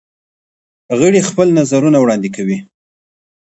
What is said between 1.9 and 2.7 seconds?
وړاندې کوي.